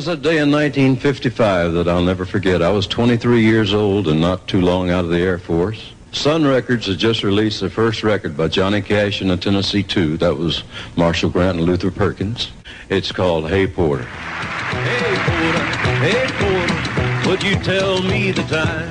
[0.00, 2.62] was that day in 1955 that I'll never forget.
[2.62, 5.92] I was 23 years old and not too long out of the Air Force.
[6.12, 10.16] Sun Records had just released their first record by Johnny Cash and the Tennessee Two.
[10.16, 10.64] That was
[10.96, 12.50] Marshall Grant and Luther Perkins.
[12.88, 14.04] It's called Hey Porter.
[14.04, 15.66] Hey Porter,
[16.00, 18.90] hey Porter, would you tell me the time?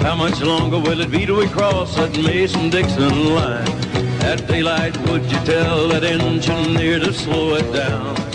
[0.00, 3.68] How much longer will it be till we cross that Mason-Dixon line?
[4.22, 8.33] At daylight, would you tell that engineer to slow it down?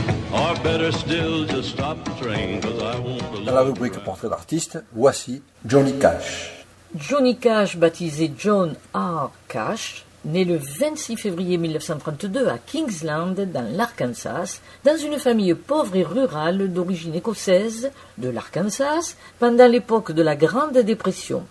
[3.45, 6.65] Dans la rubrique portrait d'artiste, voici Johnny Cash.
[6.95, 9.31] Johnny Cash, baptisé John R.
[9.47, 16.03] Cash, né le 26 février 1932 à Kingsland, dans l'Arkansas, dans une famille pauvre et
[16.03, 21.45] rurale d'origine écossaise de l'Arkansas pendant l'époque de la Grande Dépression.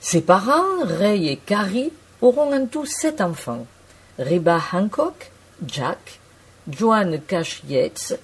[0.00, 3.66] Ses parents, Ray et Carrie, auront en tout sept enfants.
[4.18, 5.30] Reba Hancock,
[5.66, 6.20] Jack,
[6.68, 8.18] Joan Cash Yates,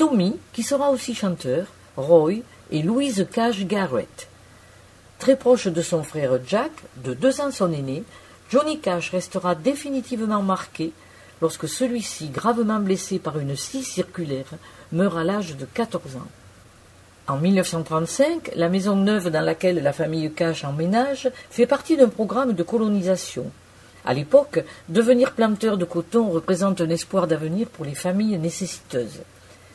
[0.00, 2.36] Tommy, qui sera aussi chanteur, Roy
[2.70, 4.28] et Louise Cash Garrett.
[5.18, 6.70] Très proche de son frère Jack,
[7.04, 8.02] de deux ans son aîné,
[8.48, 10.92] Johnny Cash restera définitivement marqué
[11.42, 14.46] lorsque celui-ci, gravement blessé par une scie circulaire,
[14.90, 16.30] meurt à l'âge de 14 ans.
[17.28, 22.54] En 1935, la maison neuve dans laquelle la famille Cash emménage fait partie d'un programme
[22.54, 23.50] de colonisation.
[24.06, 29.20] À l'époque, devenir planteur de coton représente un espoir d'avenir pour les familles nécessiteuses.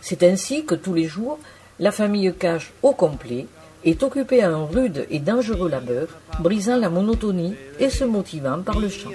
[0.08, 1.40] C'est ainsi que tous les jours,
[1.80, 3.48] la famille Cash au complet
[3.84, 6.10] est occupé à un rude et dangereux labeur,
[6.42, 9.10] brisant la monotonie et se motivant par le chant.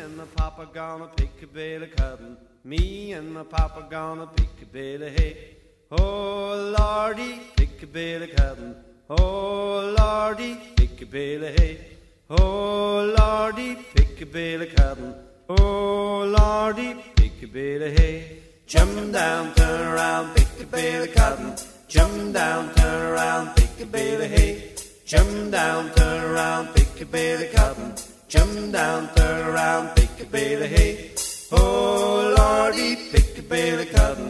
[18.70, 21.56] Jump down, turn around, pick a bale of cotton.
[21.88, 24.74] Jump down, turn around, pick a bale of hay.
[25.04, 27.92] Jump down, turn around, pick a bale of cotton.
[28.28, 31.10] Jump down, turn around, pick a bale of hay.
[31.50, 34.29] Oh Lordy, pick a bale of cotton.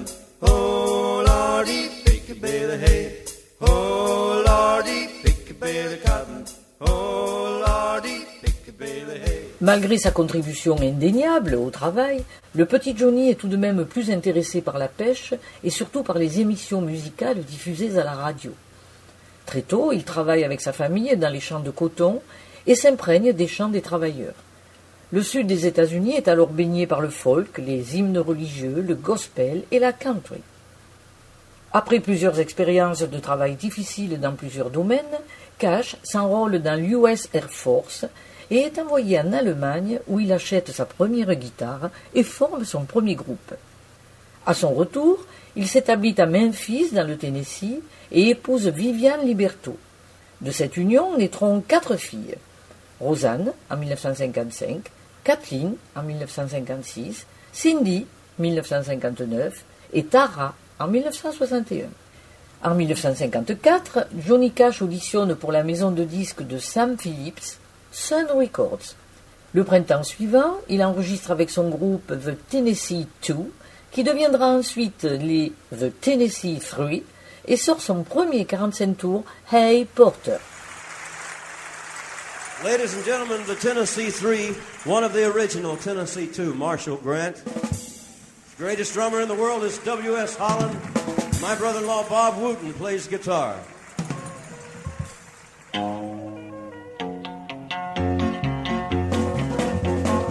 [9.71, 12.25] Malgré sa contribution indéniable au travail,
[12.57, 15.33] le petit Johnny est tout de même plus intéressé par la pêche
[15.63, 18.51] et surtout par les émissions musicales diffusées à la radio.
[19.47, 22.21] Très tôt, il travaille avec sa famille dans les champs de coton
[22.67, 24.35] et s'imprègne des chants des travailleurs.
[25.13, 29.63] Le sud des États-Unis est alors baigné par le folk, les hymnes religieux, le gospel
[29.71, 30.43] et la country.
[31.73, 35.21] Après plusieurs expériences de travail difficiles dans plusieurs domaines,
[35.59, 38.07] Cash s'enrôle dans l'US Air Force
[38.51, 43.15] et est envoyé en Allemagne où il achète sa première guitare et forme son premier
[43.15, 43.55] groupe.
[44.47, 45.25] À son retour,
[45.57, 47.81] il s'établit à Memphis dans le Tennessee
[48.11, 49.77] et épouse Viviane Liberto.
[50.41, 52.37] De cette union naîtront quatre filles.
[53.01, 54.91] Rosanne en 1955,
[55.25, 58.07] Kathleen en 1956, Cindy
[58.39, 61.89] 1959 et Tara en 1961.
[62.63, 67.59] En 1954, Johnny Cash auditionne pour la maison de disques de Sam Phillips,
[67.91, 68.97] Sun Records.
[69.53, 73.51] Le printemps suivant, il enregistre avec son groupe The Tennessee Two,
[73.91, 77.05] qui deviendra ensuite les The Tennessee Three,
[77.49, 80.39] et sort son premier 45 tours Hey Porter.
[82.63, 87.43] Ladies and gentlemen, the Tennessee Three, one of the original Tennessee Two, Marshall Grant.
[88.59, 90.37] Greatest drummer in the world is W.S.
[90.37, 90.79] Holland.
[91.41, 93.57] My brother-in-law Bob Wooten plays guitar.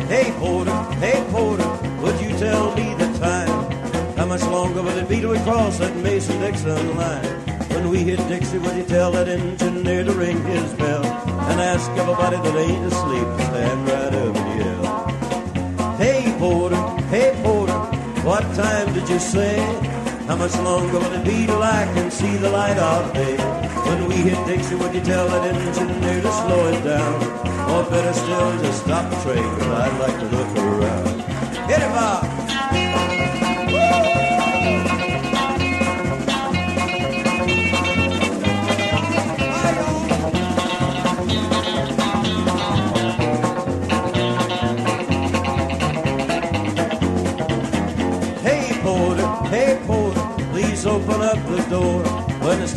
[0.09, 1.70] Hey Porter, hey Porter,
[2.02, 3.72] would you tell me the time?
[4.18, 7.25] How much longer will it be till we cross that Mason-Dixon line?
[7.70, 11.92] When we hit Dixie, would you tell that engineer to ring his bell and ask
[11.92, 15.98] everybody that ain't asleep to stand right up and yell?
[15.98, 16.84] Hey Porter,
[17.14, 17.80] hey Porter,
[18.25, 19.59] what time did you say?
[20.25, 23.58] How much longer will it be till I can see the light of day?
[23.89, 27.15] When we hit Dixie, would you tell that engineer to slow it down?
[27.71, 31.07] Or better still, just stop the train, cause I'd like to look around.
[31.68, 32.24] Hit it, Bob!
[48.45, 50.21] Hey porter, hey porter,
[50.51, 52.08] please open up the door.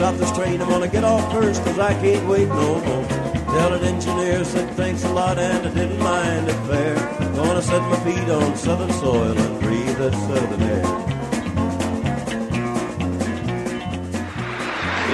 [0.02, 3.06] Stop this train, I'm gonna get off first, cause I can't wait no more.
[3.06, 6.96] Tell an engineer said thanks a lot and I didn't mind it fair.
[7.36, 10.82] Gonna set my feet on southern soil and breathe that southern air.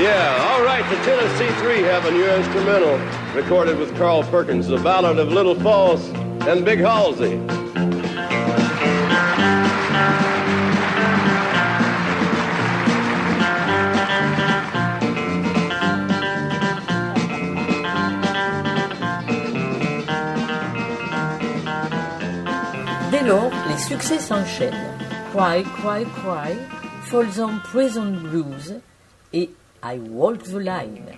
[0.00, 2.96] Yeah, all right, the Tennessee Three have a new instrumental
[3.37, 6.00] recorded with Carl Perkins, the ballad of Little Fauss
[6.49, 7.57] and Big Halsy.
[23.88, 24.99] Succès s'enchaînent.
[25.32, 26.55] Cry, Cry, Cry,
[27.05, 28.75] Folsom Prison Blues
[29.32, 29.49] et
[29.82, 31.08] I Walk the Line.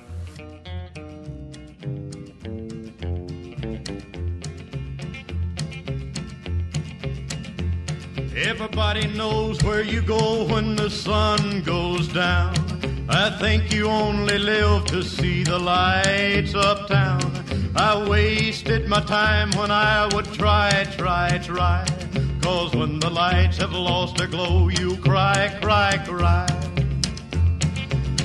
[8.37, 12.55] Everybody knows where you go when the sun goes down.
[13.09, 17.21] I think you only live to see the lights uptown.
[17.75, 21.85] I wasted my time when I would try, try, try.
[22.43, 26.47] Cause when the lights have lost their glow, you cry, cry, cry.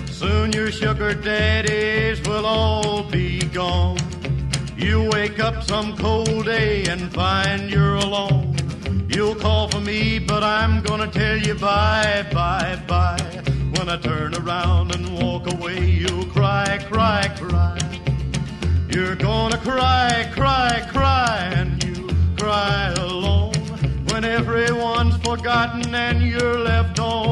[0.10, 3.98] Soon your sugar daddies will all be gone.
[4.78, 8.56] You wake up some cold day and find you're alone.
[9.10, 13.44] You'll call for me, but I'm gonna tell you bye, bye, bye.
[13.78, 17.78] When I turn around and walk away, you'll cry, cry, cry.
[18.90, 23.55] You're gonna cry, cry, cry, and you cry alone.
[24.16, 27.25] When everyone's forgotten and you're left on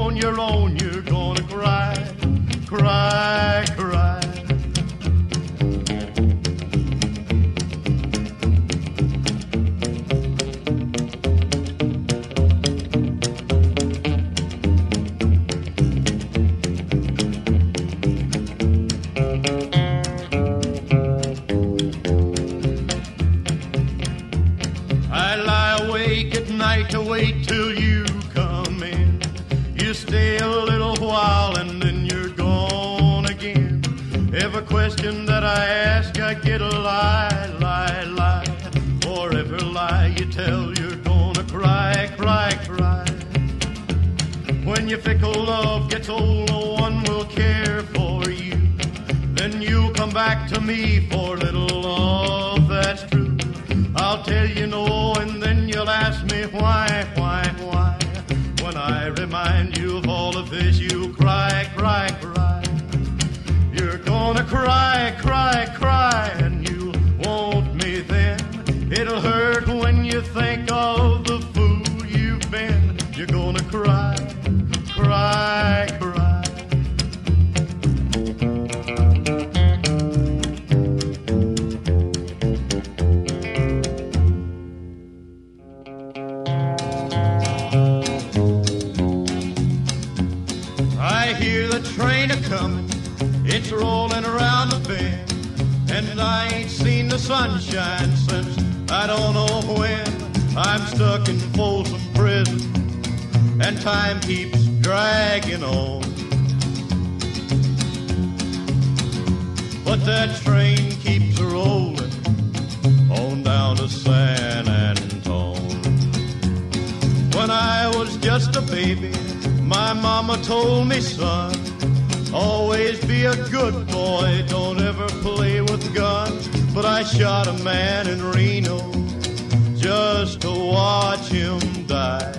[129.83, 132.31] just to watch him die.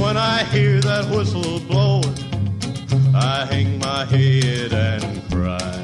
[0.00, 2.14] When I hear that whistle blowing,
[3.12, 5.83] I hang my head and cry.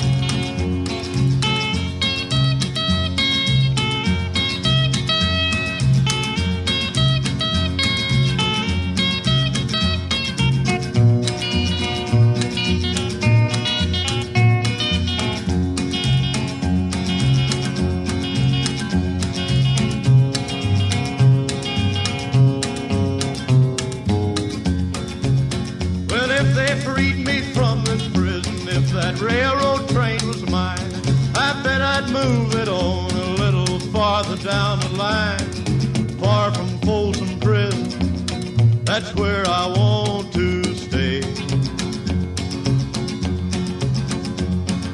[39.21, 41.21] Where I want to stay.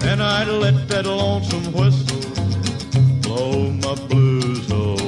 [0.10, 2.19] And I'd let that lonesome whistle
[3.22, 5.07] blow my blues away.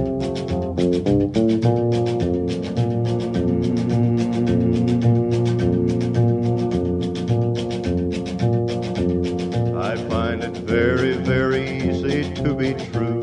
[0.91, 0.93] I
[10.09, 13.21] find it very, very easy to be true.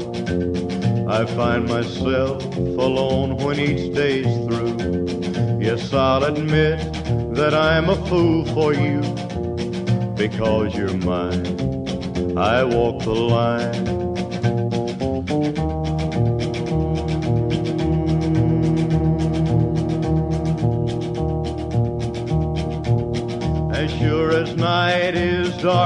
[1.06, 5.58] I find myself alone when each day's through.
[5.60, 6.78] Yes, I'll admit
[7.34, 9.02] that I'm a fool for you
[10.14, 11.44] because you're mine.
[12.38, 13.97] I walk the line.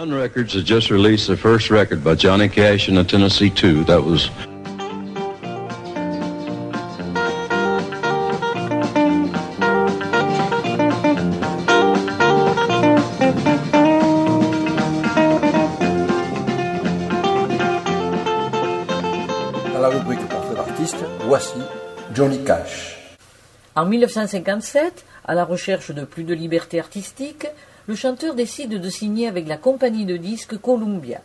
[0.00, 3.84] Sun Records had just released their first record by Johnny Cash and the Tennessee Two.
[3.84, 4.30] That was
[19.70, 21.60] Dans la rubrique Portrait d'artiste, voici
[22.14, 22.96] Johnny Cash.
[23.76, 27.48] En 1957, à la recherche de plus de liberté artistique,
[27.90, 31.22] le chanteur décide de signer avec la compagnie de disques Columbia.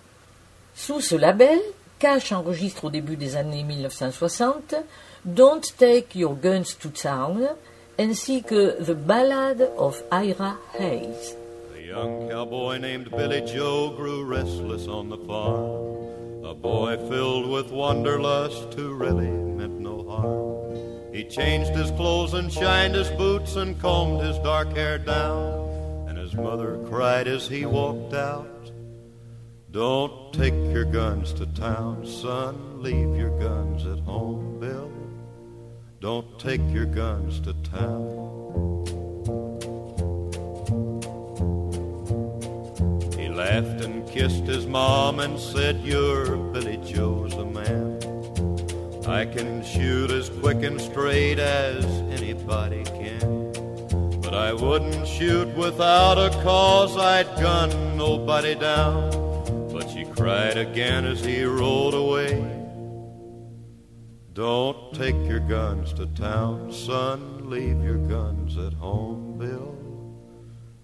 [0.73, 1.59] Sous ce label,
[1.99, 4.73] Cash enregistre au début des années 1960
[5.25, 7.49] Don't Take Your Guns to Town
[7.99, 11.37] ainsi que The Ballad of Ira Hayes.
[11.77, 15.69] A young cowboy named Billy Joe grew restless on the farm.
[16.43, 21.13] A boy filled with wanderlust who really meant no harm.
[21.13, 25.74] He changed his clothes and shined his boots and combed his dark hair down.
[26.35, 28.71] Mother cried as he walked out.
[29.71, 32.81] Don't take your guns to town, son.
[32.81, 34.91] Leave your guns at home, Bill.
[35.99, 38.85] Don't take your guns to town.
[43.17, 47.99] He laughed and kissed his mom and said, You're Billy Joe's a man.
[49.07, 53.44] I can shoot as quick and straight as anybody can.
[54.35, 59.09] I wouldn't shoot without a cause, I'd gun nobody down.
[59.71, 62.43] But she cried again as he rode away.
[64.33, 67.49] Don't take your guns to town, son.
[67.49, 69.75] Leave your guns at home, Bill.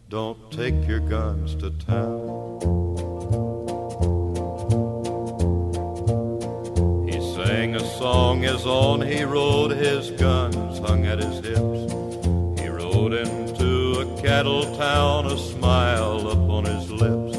[0.07, 2.59] Don't take your guns to town.
[7.07, 11.70] He sang a song as on, he rode his guns hung at his hips.
[14.21, 17.37] Cattle town, a smile upon his lips.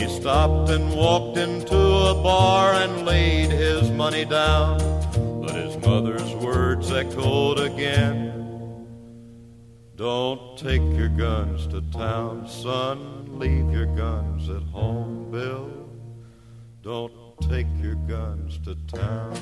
[0.00, 4.78] He stopped and walked into a bar and laid his money down.
[5.40, 8.34] But his mother's words echoed again.
[9.94, 13.38] Don't take your guns to town, son.
[13.38, 15.70] Leave your guns at home, Bill.
[16.82, 19.36] Don't take your guns to town.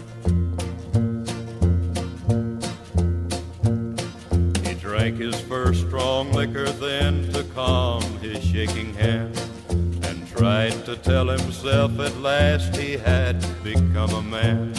[5.66, 9.36] First strong liquor then to calm his shaking hand
[9.68, 14.72] and tried to tell himself at last he had become a man.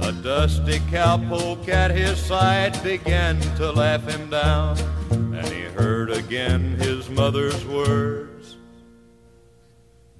[0.00, 4.78] A dusty cowpoke at his side began to laugh him down,
[5.10, 8.56] and he heard again his mother's words.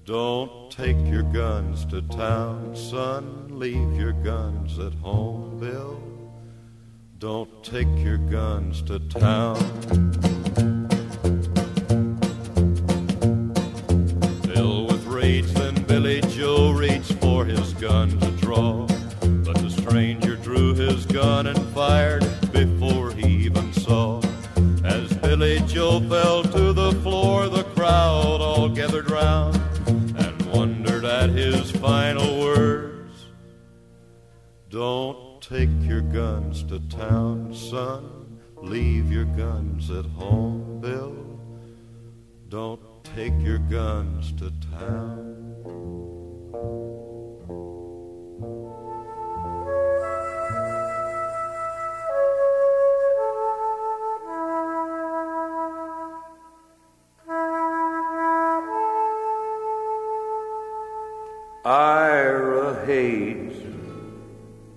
[0.04, 3.46] Don't take your guns to town, son.
[3.58, 6.13] Leave your guns at home, Bill.
[7.24, 9.56] Don't take your guns to town.
[14.42, 18.86] Bill with rage, then Billy Joe reached for his gun to draw.
[19.22, 24.20] But the stranger drew his gun and fired before he even saw.
[24.84, 31.30] As Billy Joe fell to the floor, the crowd all gathered round and wondered at
[31.30, 32.23] his final
[35.48, 38.40] take your guns to town, son.
[38.56, 41.14] Leave your guns at home, Bill.
[42.48, 42.80] Don't
[43.14, 45.34] take your guns to town.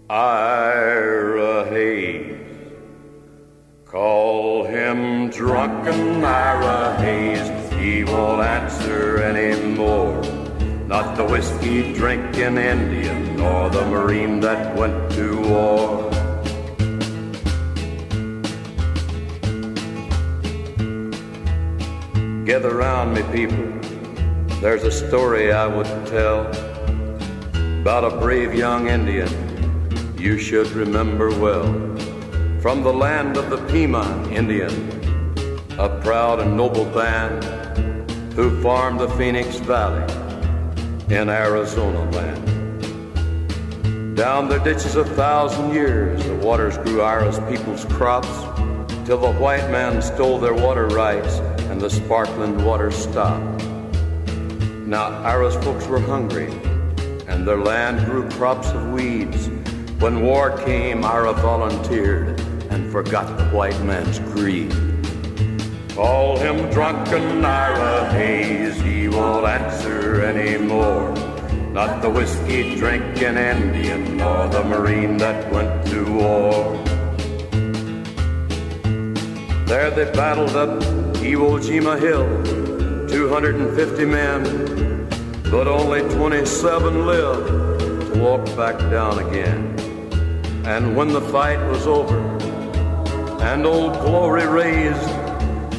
[0.10, 2.40] Ira Hayes.
[3.84, 10.22] Call him drunken Ira Hayes, he won't answer anymore.
[10.88, 16.10] Not the whiskey drinking Indian, nor the Marine that went to war.
[22.46, 24.62] Gather round me, people.
[24.62, 26.48] There's a story I would tell
[27.82, 29.47] about a brave young Indian
[30.20, 31.66] you should remember well.
[32.60, 34.72] From the land of the Pima Indian,
[35.78, 37.44] a proud and noble band
[38.34, 40.04] who farmed the Phoenix Valley
[41.16, 42.46] in Arizona land.
[44.16, 48.28] Down their ditches a thousand years, the waters grew Ira's people's crops,
[49.06, 51.38] till the white man stole their water rights
[51.70, 53.64] and the sparkling water stopped.
[54.88, 56.52] Now Ira's folks were hungry,
[57.28, 59.50] and their land grew crops of weeds.
[60.00, 64.72] When war came, Ira volunteered and forgot the white man's greed.
[65.96, 71.16] Call him drunken Ira Hayes, he won't answer anymore.
[71.74, 76.76] Not the whiskey drinking Indian, nor the Marine that went to war.
[79.66, 80.80] There they battled up
[81.26, 82.28] Iwo Jima Hill,
[83.10, 85.10] 250 men,
[85.50, 87.48] but only 27 lived
[88.14, 89.87] to walk back down again.
[90.68, 92.20] And when the fight was over,
[93.42, 95.10] and old glory raised,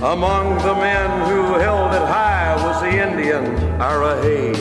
[0.02, 3.44] among the men who held it high was the Indian
[3.82, 4.56] Ira Hayes.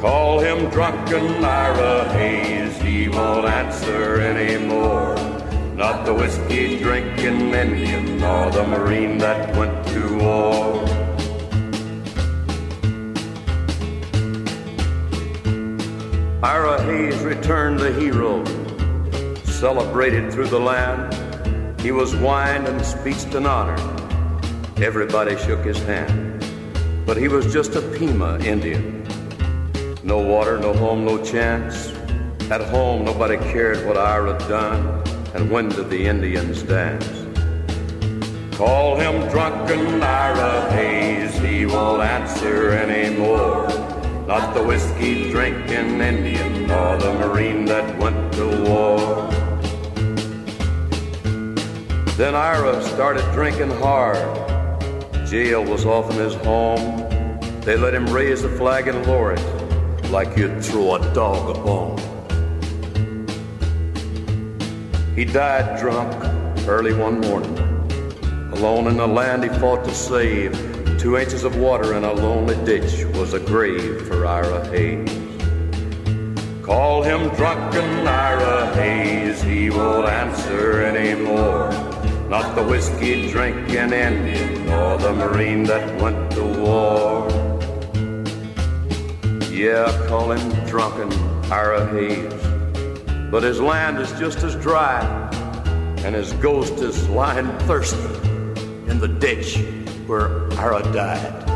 [0.00, 5.14] Call him drunken Ira Hayes, he won't answer anymore.
[5.76, 10.67] Not the whiskey drinking Indian, nor the Marine that went to war.
[16.42, 18.44] Ira Hayes returned the hero,
[19.42, 21.80] celebrated through the land.
[21.80, 23.80] He was wined and speeched and honored.
[24.80, 26.46] Everybody shook his hand,
[27.04, 29.04] but he was just a Pima Indian.
[30.04, 31.88] No water, no home, no chance.
[32.52, 35.02] At home, nobody cared what Ira done,
[35.34, 37.04] and when did the Indians dance?
[38.56, 43.97] Call him drunken Ira Hayes, he won't answer anymore.
[44.28, 48.98] Not the whiskey drinking Indian, nor the Marine that went to war.
[52.18, 54.18] Then Ira started drinking hard.
[55.26, 57.08] Jail was often his home.
[57.62, 61.58] They let him raise the flag and lower it like you'd throw a dog a
[61.58, 61.96] bone.
[65.16, 66.12] He died drunk
[66.68, 67.56] early one morning,
[68.52, 70.67] alone in the land he fought to save.
[71.08, 75.08] Two inches of water in a lonely ditch was a grave for Ira Hayes.
[76.62, 81.70] Call him drunken Ira Hayes, he won't answer anymore.
[82.28, 87.26] Not the whiskey drinking Indian or the Marine that went to war.
[89.50, 91.10] Yeah, call him drunken
[91.50, 95.00] Ira Hayes, but his land is just as dry,
[96.04, 98.14] and his ghost is lying thirsty
[98.90, 99.56] in the ditch
[100.08, 101.48] where Ira died.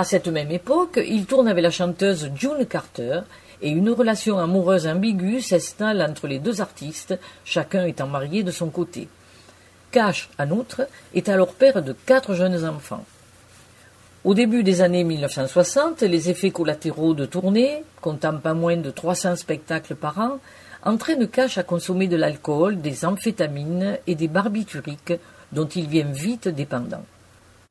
[0.00, 3.22] À cette même époque, il tourne avec la chanteuse June Carter
[3.60, 8.70] et une relation amoureuse ambiguë s'installe entre les deux artistes, chacun étant marié de son
[8.70, 9.08] côté.
[9.90, 13.04] Cash, en outre, est alors père de quatre jeunes enfants.
[14.24, 19.36] Au début des années 1960, les effets collatéraux de tournée, comptant pas moins de 300
[19.36, 20.38] spectacles par an,
[20.82, 25.14] entraînent Cash à consommer de l'alcool, des amphétamines et des barbituriques
[25.52, 27.04] dont il vient vite dépendant.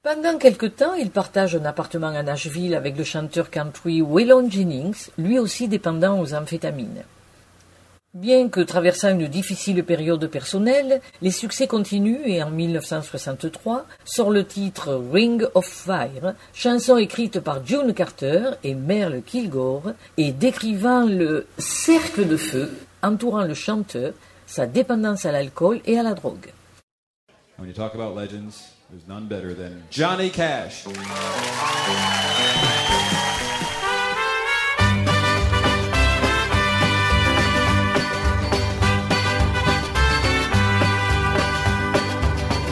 [0.03, 5.09] Pendant quelque temps, il partage un appartement à Nashville avec le chanteur country Waylon Jennings,
[5.17, 7.03] lui aussi dépendant aux amphétamines.
[8.19, 14.43] Bien que traversant une difficile période personnelle, les succès continuent et en 1963 sort le
[14.43, 21.45] titre Ring of Fire, chanson écrite par June Carter et Merle Kilgore et décrivant le
[21.59, 24.13] cercle de feu entourant le chanteur,
[24.47, 26.51] sa dépendance à l'alcool et à la drogue.
[29.91, 30.85] Johnny Cash.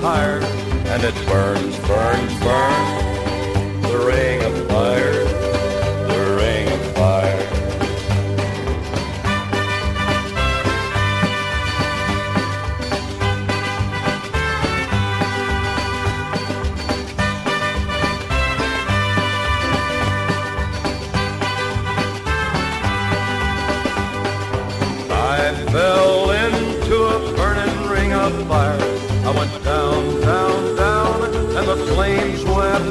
[0.00, 0.40] higher.
[0.88, 3.07] And it burns, burns, burns.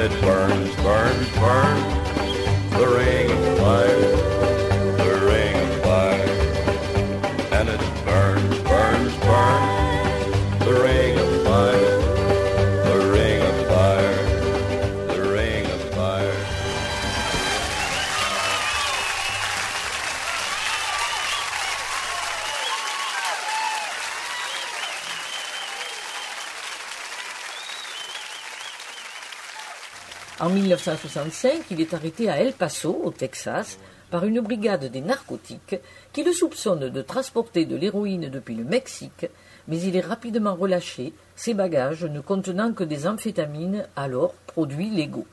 [0.00, 0.29] And
[30.80, 33.78] 1965, il est arrêté à El Paso, au Texas,
[34.10, 35.76] par une brigade des narcotiques
[36.10, 39.26] qui le soupçonne de transporter de l'héroïne depuis le Mexique,
[39.68, 45.26] mais il est rapidement relâché, ses bagages ne contenant que des amphétamines, alors produits légaux.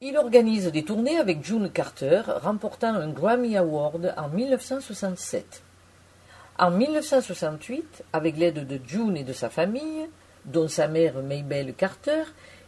[0.00, 5.62] Il organise des tournées avec June Carter, remportant un Grammy Award en 1967.
[6.58, 10.08] En 1968, avec l'aide de June et de sa famille,
[10.46, 12.24] dont sa mère Maybelle Carter,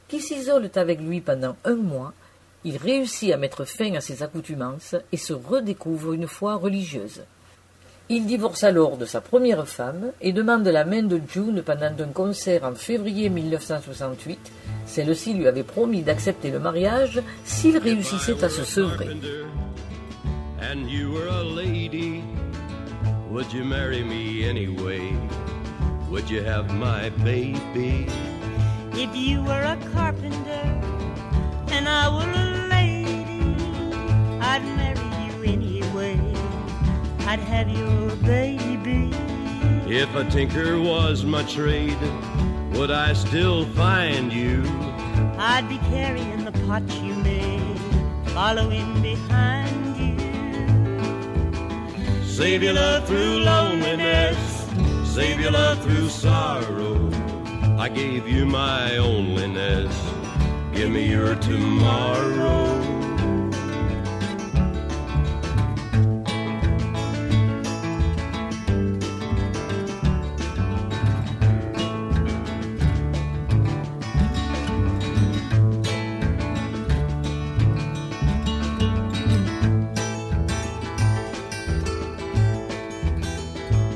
[0.09, 2.13] qui s'isolent avec lui pendant un mois,
[2.65, 7.23] il réussit à mettre fin à ses accoutumances et se redécouvre une foi religieuse.
[8.09, 12.13] Il divorce alors de sa première femme et demande la main de June pendant un
[12.13, 14.39] concert en février 1968.
[14.87, 19.09] Celle-ci lui avait promis d'accepter le mariage s'il réussissait à se sevrer.
[23.29, 25.13] Would you marry me anyway?
[26.11, 28.07] Would you have my baby?
[28.99, 30.65] If you were a carpenter
[31.71, 33.55] and I were a lady,
[34.41, 36.19] I'd marry you anyway.
[37.27, 39.11] I'd have your baby.
[39.87, 41.99] If a tinker was my trade,
[42.73, 44.63] would I still find you?
[45.37, 47.79] I'd be carrying the pot you made,
[48.29, 50.17] following behind you.
[52.25, 54.67] Save your love through loneliness,
[55.05, 57.16] save your love through sorrow.
[57.79, 59.93] I gave you my onlyness,
[60.75, 62.65] give me your tomorrow.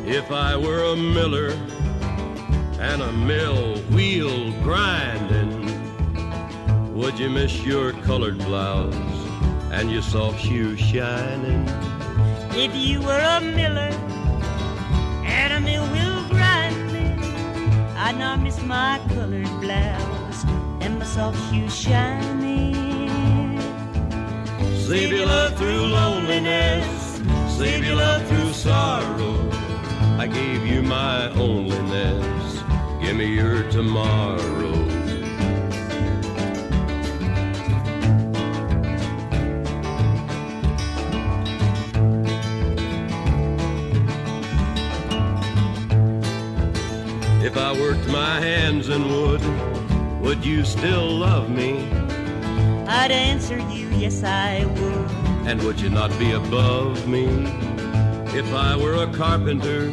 [0.07, 1.57] If I were a miller
[3.11, 5.51] a mill wheel grinding,
[6.95, 8.95] would you miss your colored blouse
[9.73, 11.67] and your soft shoes shining?
[12.55, 13.93] If you were a miller
[15.25, 17.19] and a mill wheel grinding,
[17.97, 20.45] I'd not miss my colored blouse
[20.81, 23.59] and my soft shoes shining.
[24.87, 27.21] Save your love through loneliness,
[27.59, 29.51] save your love through sorrow.
[30.17, 32.50] I gave you my onlyness,
[33.11, 34.71] give me your tomorrow.
[47.43, 49.43] If I worked my hands in wood,
[50.21, 51.91] would you still love me?
[52.87, 55.49] I'd answer you, yes, I would.
[55.49, 57.27] And would you not be above me?
[58.39, 59.87] If I were a carpenter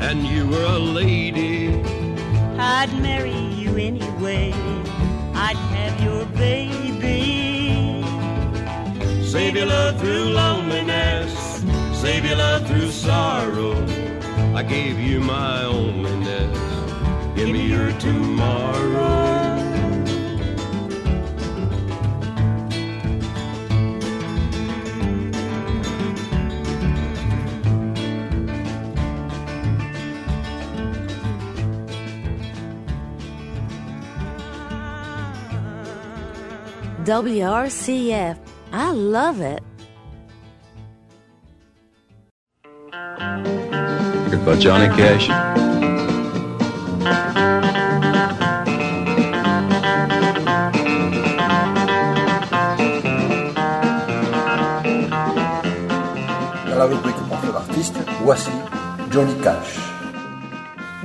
[0.00, 1.97] and you were a lady,
[2.58, 4.52] I'd marry you anyway.
[5.34, 6.78] I'd have your baby.
[9.22, 13.74] save your love through loneliness, save your love through sorrow.
[14.54, 19.47] I gave you my onlyness, give me your tomorrow.
[37.08, 38.36] WRCF.
[38.70, 39.62] I love it.
[44.44, 45.28] by Johnny Cash.
[56.66, 58.50] Dans la rubrique Portrait d'artiste, voici
[59.10, 59.78] Johnny Cash.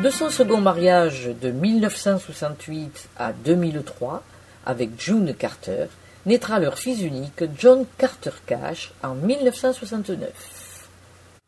[0.04, 4.22] De son second mariage de 1968 à 2003
[4.66, 5.86] avec June Carter,
[6.26, 10.30] naîtra leur fils unique John Carter Cash en 1969.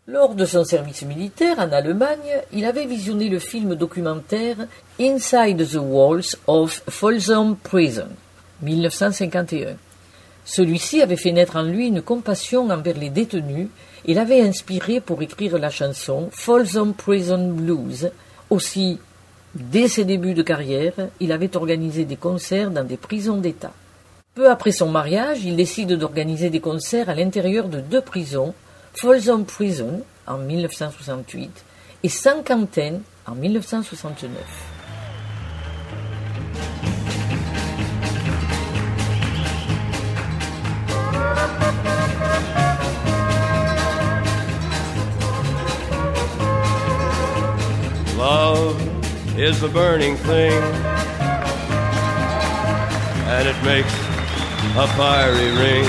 [0.07, 4.57] Lors de son service militaire en Allemagne, il avait visionné le film documentaire
[4.99, 8.09] Inside the Walls of Folsom Prison,
[8.61, 9.77] 1951.
[10.45, 13.69] Celui-ci avait fait naître en lui une compassion envers les détenus
[14.05, 18.11] et l'avait inspiré pour écrire la chanson Folsom Prison Blues.
[18.51, 18.99] Aussi,
[19.55, 23.71] dès ses débuts de carrière, il avait organisé des concerts dans des prisons d'État.
[24.35, 28.53] Peu après son mariage, il décide d'organiser des concerts à l'intérieur de deux prisons,
[28.93, 31.63] Folsom Prison en 1968
[32.03, 34.31] et San Quentin en 1969.
[48.17, 48.94] Love
[49.37, 50.61] is a burning thing,
[53.27, 53.93] and it makes
[54.77, 55.85] a fiery ring.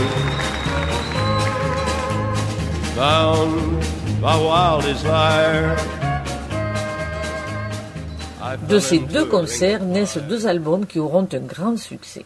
[2.97, 3.83] Bound
[4.21, 5.77] by wild desire.
[8.41, 12.25] I De ces deux concerts naissent deux albums qui auront un grand succès.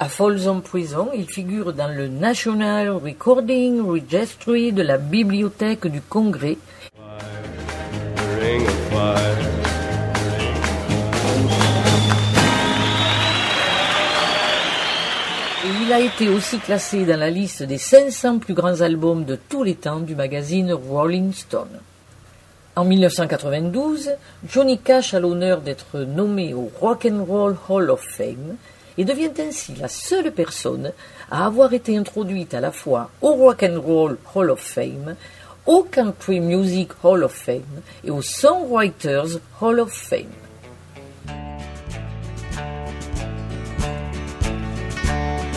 [0.00, 6.58] À Folsom Prison, il figure dans le National Recording Registry de la Bibliothèque du Congrès
[8.94, 9.53] fire.
[15.86, 19.62] Il a été aussi classé dans la liste des 500 plus grands albums de tous
[19.62, 21.78] les temps du magazine Rolling Stone.
[22.74, 24.12] En 1992,
[24.48, 28.56] Johnny Cash a l'honneur d'être nommé au Rock and Roll Hall of Fame
[28.96, 30.90] et devient ainsi la seule personne
[31.30, 35.16] à avoir été introduite à la fois au Rock and Roll Hall of Fame,
[35.66, 40.43] au Country Music Hall of Fame et au Songwriters Hall of Fame.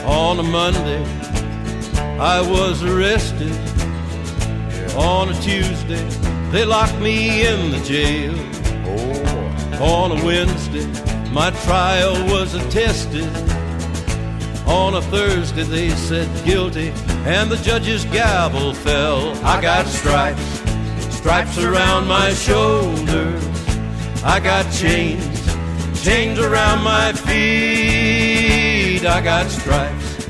[0.08, 1.04] On a Monday,
[2.18, 3.52] I was arrested.
[4.96, 6.02] On a Tuesday,
[6.50, 8.34] they locked me in the jail.
[8.88, 10.08] Oh.
[10.08, 10.88] On a Wednesday,
[11.32, 13.28] my trial was attested.
[14.66, 16.94] On a Thursday, they said guilty,
[17.26, 19.36] and the judge's gavel fell.
[19.46, 20.64] I got stripes,
[21.14, 23.44] stripes around my shoulders.
[24.24, 25.24] I got chains,
[26.02, 28.67] chains around my feet.
[29.06, 30.26] I got stripes,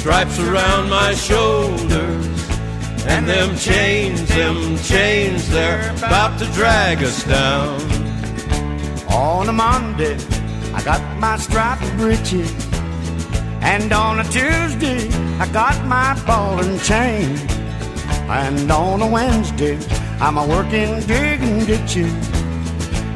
[0.00, 2.26] stripes around my shoulders.
[3.06, 7.80] And them chains, them chains, they're about to drag us down.
[9.10, 10.16] On a Monday,
[10.72, 12.50] I got my striped breeches.
[13.60, 17.36] And on a Tuesday, I got my ball and chain.
[18.28, 19.78] And on a Wednesday,
[20.20, 22.12] I'm a working digging ditches.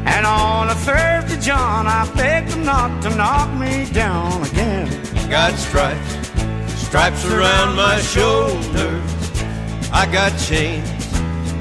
[0.07, 4.89] And on a Thursday, John, I begged them not to knock me down again.
[5.29, 6.31] Got stripes,
[6.81, 9.11] stripes around my shoulders.
[9.93, 10.89] I got chains,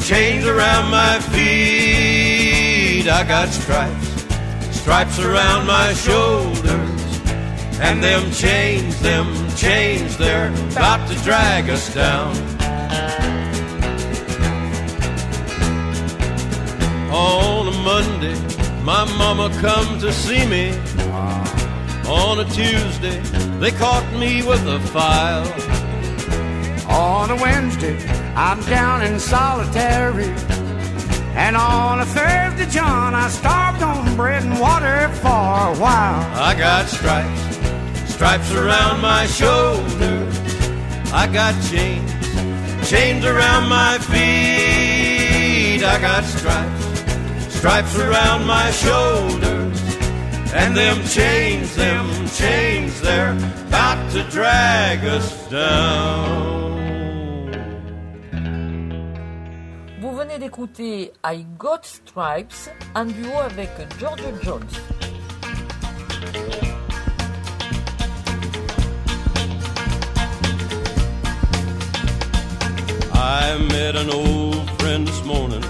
[0.08, 3.08] chains around my feet.
[3.08, 4.26] I got stripes,
[4.72, 7.00] stripes around my shoulders.
[7.82, 12.36] And them chains, them chains, they're about to drag us down.
[17.12, 18.36] A Monday,
[18.84, 20.72] my mama come to see me.
[22.08, 23.20] On a Tuesday,
[23.60, 25.48] they caught me with a file.
[26.90, 27.98] On a Wednesday,
[28.36, 30.34] I'm down in solitary.
[31.36, 36.22] And on a Thursday, John, I starved on bread and water for a while.
[36.36, 40.36] I got stripes, stripes around my shoulders.
[41.14, 42.12] I got chains,
[42.90, 45.84] chains around my feet.
[45.84, 46.79] I got stripes,
[47.60, 49.80] stripes around my shoulders.
[50.54, 53.34] And them chains, them chains, they're
[53.68, 56.70] about to drag us down.
[60.00, 63.70] Vous venez d'écouter I Got Stripes, en duo avec
[64.00, 64.80] George Jones.
[73.14, 75.64] I met an old friend this morning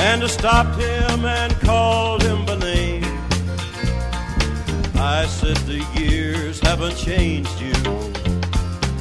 [0.00, 3.04] and I stopped him and called him by name.
[4.96, 7.74] I said the years haven't changed you,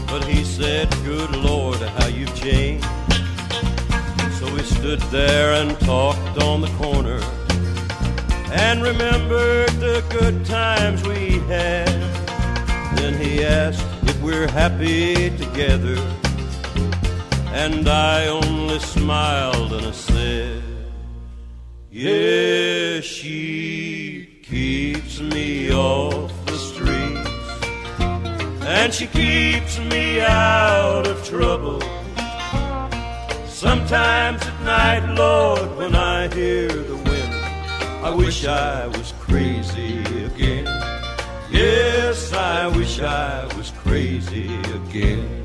[0.07, 2.85] but he said, Good Lord, how you've changed.
[4.37, 7.21] So we stood there and talked on the corner
[8.51, 11.87] and remembered the good times we had.
[12.97, 15.97] Then he asked if we're happy together.
[17.53, 20.68] And I only smiled and I said,
[21.91, 27.31] Yeah, she keeps me off the streets.
[28.61, 31.81] And she keeps me out of trouble.
[33.47, 37.33] Sometimes at night, Lord, when I hear the wind,
[38.05, 40.65] I wish I was crazy again.
[41.49, 45.38] Yes, I wish I was crazy again.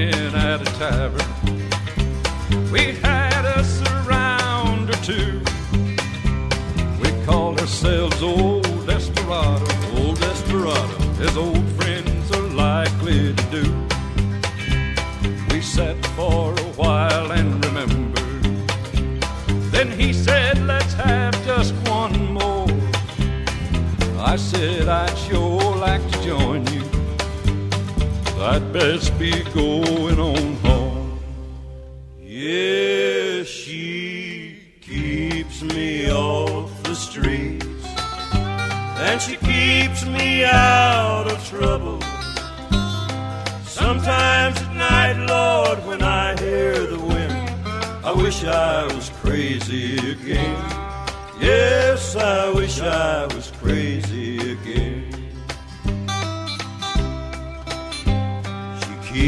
[0.00, 1.30] In at a tavern.
[2.72, 5.42] We had us a round or two.
[7.02, 9.66] We called ourselves Old Desperado,
[9.98, 13.66] Old Desperado, as old friends are likely to do.
[15.50, 18.14] We sat for a while and remembered.
[19.70, 22.68] Then he said, Let's have just one more.
[24.18, 26.79] I said, I'd sure like to join you.
[28.42, 31.20] I'd best be going on home.
[32.18, 37.84] Yeah, she keeps me off the streets.
[38.32, 42.00] And she keeps me out of trouble.
[43.66, 47.66] Sometimes at night, Lord, when I hear the wind,
[48.02, 50.64] I wish I was crazy again.
[51.38, 53.39] Yes, I wish I was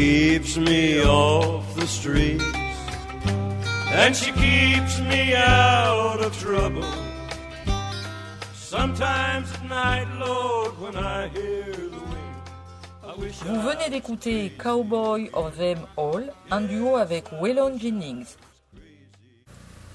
[0.03, 2.43] keeps me off the streets.
[4.01, 6.83] and she keeps me out of trouble.
[8.53, 12.35] Sometimes at night, Lord, when I hear the wind,
[13.45, 18.35] Vous venez d'écouter Cowboy of Them All, un duo avec Waylon Jennings.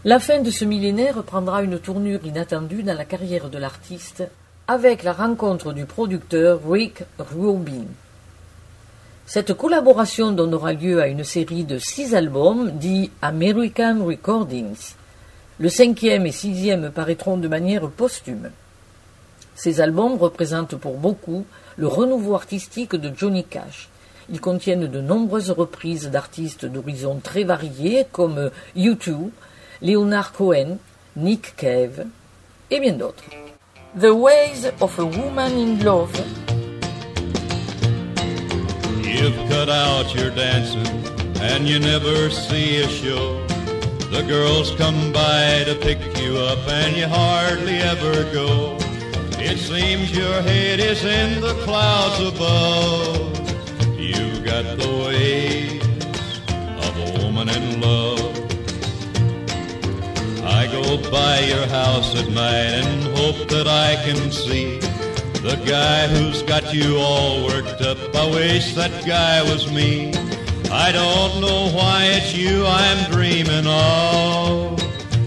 [0.05, 4.23] La fin de ce millénaire prendra une tournure inattendue dans la carrière de l'artiste
[4.69, 7.87] avec la rencontre du producteur Rick Rubin.
[9.29, 14.95] Cette collaboration donnera lieu à une série de six albums dits American Recordings.
[15.59, 18.51] Le cinquième et sixième paraîtront de manière posthume.
[19.55, 21.45] Ces albums représentent pour beaucoup
[21.77, 23.91] le renouveau artistique de Johnny Cash.
[24.31, 29.29] Ils contiennent de nombreuses reprises d'artistes d'horizons très variés comme U2,
[29.83, 30.79] Leonard Cohen,
[31.17, 32.07] Nick Cave
[32.71, 33.25] et bien d'autres.
[39.09, 40.87] You've cut out your dancing
[41.41, 43.43] and you never see a show.
[44.11, 48.77] The girls come by to pick you up and you hardly ever go.
[49.41, 53.99] It seems your head is in the clouds above.
[53.99, 55.83] You've got the ways
[56.85, 58.21] of a woman in love.
[60.45, 64.81] I go by your house at night and hope that I can see
[65.49, 67.97] the guy who's got you all worked up.
[68.15, 70.13] I wish that guy was me.
[70.71, 74.79] I don't know why it's you I'm dreaming of.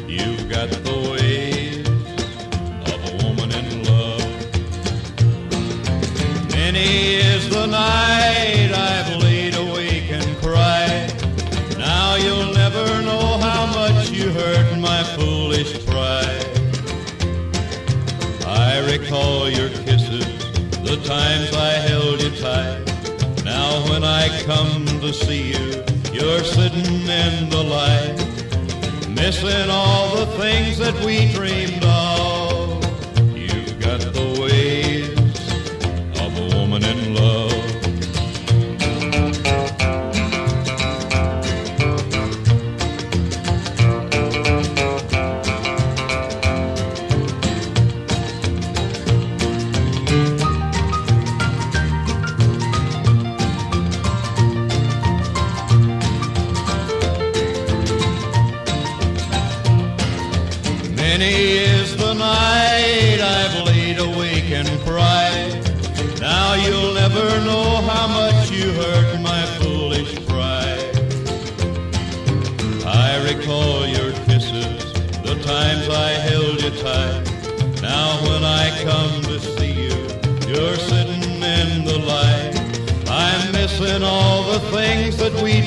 [0.08, 1.88] You've got the ways
[2.94, 4.30] of a woman in love.
[6.52, 11.10] Many is the night I've laid awake and cried.
[11.80, 16.46] Now you'll never know how much you hurt my foolish pride.
[18.46, 19.81] I recall your
[21.04, 22.86] times I held you tight.
[23.44, 25.84] Now when I come to see you,
[26.14, 28.18] you're sitting in the light,
[29.10, 32.01] missing all the things that we dreamed of.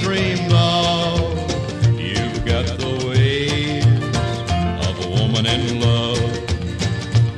[0.01, 1.35] Dreamed of.
[1.99, 3.85] You've got the ways
[4.87, 6.19] of a woman in love.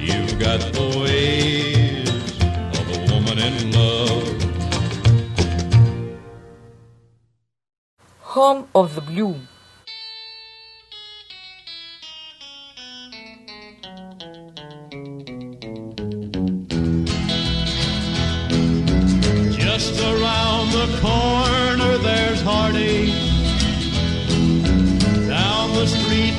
[0.01, 2.09] You've got the ways
[2.79, 4.27] of a woman in love.
[8.21, 9.37] Home of the Blue.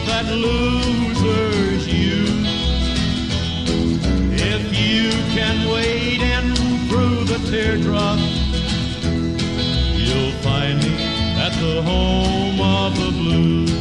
[0.08, 2.24] That losers you.
[4.55, 6.55] If you can wade in
[6.88, 8.18] through the teardrop,
[9.99, 10.95] you'll find me
[11.45, 13.72] at the home of the blues.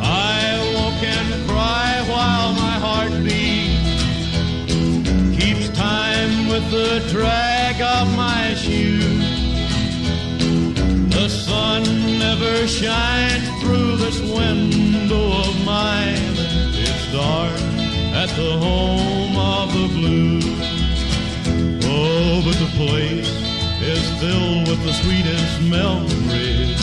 [0.00, 0.38] I
[0.74, 3.88] walk and cry while my heart beats
[5.36, 9.26] keeps time with the drag of my shoes.
[11.10, 11.82] The sun
[12.18, 13.47] never shines
[14.08, 16.32] this window of mine.
[16.82, 17.60] It's dark
[18.22, 20.44] at the home of the blues.
[21.84, 23.28] Oh, but the place
[23.82, 26.80] is filled with the sweetest memories.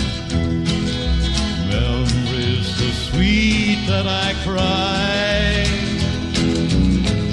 [1.73, 5.65] Memories so sweet that I cry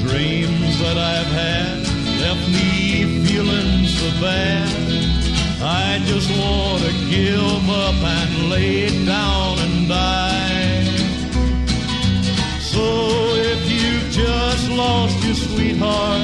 [0.07, 1.77] dreams that I've had
[2.25, 4.73] left me feeling so bad.
[5.61, 9.62] I just want to give up and lay down
[12.73, 12.85] So
[13.53, 16.21] if you've just lost your sweetheart,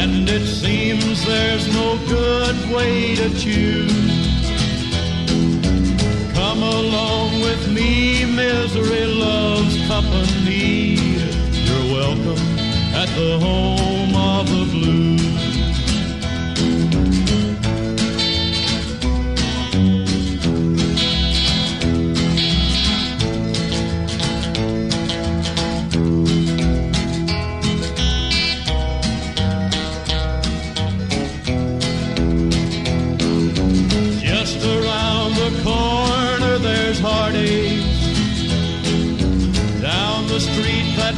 [0.00, 3.92] and it seems there's no good way to choose,
[6.34, 10.98] come along with me, misery loves company.
[11.66, 12.42] You're welcome
[13.02, 14.35] at the home of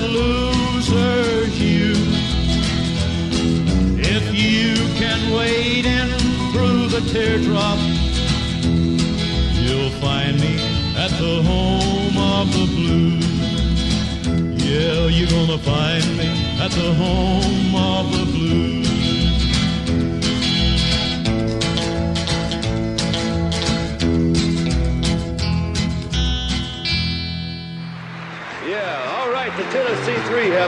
[0.06, 1.94] losers you.
[3.98, 6.08] If you can wade in
[6.52, 7.78] through the teardrop,
[9.62, 10.54] you'll find me
[10.96, 13.28] at the home of the blues.
[14.62, 16.28] Yeah, you're gonna find me
[16.60, 18.37] at the home of the blues.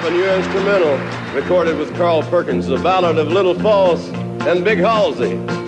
[0.03, 0.97] A new instrumental
[1.35, 4.01] recorded with Carl Perkins, the Ballad of Little Fauss
[4.47, 5.60] and Big Halsy.